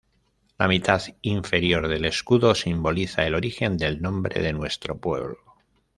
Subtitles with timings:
[0.57, 5.37] La mitad inferior del escudo simboliza el origen del nombre de nuestro pueblo.